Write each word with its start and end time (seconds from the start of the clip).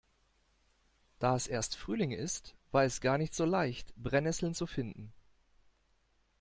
Da 1.19 1.35
es 1.35 1.45
erst 1.45 1.75
Frühling 1.75 2.09
ist, 2.09 2.55
war 2.71 2.85
es 2.85 3.01
gar 3.01 3.19
nicht 3.19 3.35
so 3.35 3.45
leicht, 3.45 3.93
Brennesseln 3.97 4.55
zu 4.55 4.65
finden. 4.65 5.13